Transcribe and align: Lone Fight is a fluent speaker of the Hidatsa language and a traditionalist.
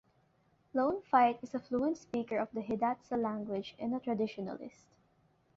Lone 0.73 1.03
Fight 1.03 1.37
is 1.43 1.53
a 1.53 1.59
fluent 1.59 1.95
speaker 1.95 2.35
of 2.39 2.49
the 2.53 2.61
Hidatsa 2.63 3.21
language 3.21 3.75
and 3.77 3.93
a 3.93 3.99
traditionalist. 3.99 4.87